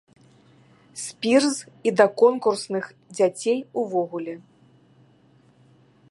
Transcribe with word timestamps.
Спірз 1.01 1.55
і 1.89 1.91
да 1.99 2.07
конкурсных 2.21 2.83
дзяцей 3.17 3.59
увогуле. 3.83 4.33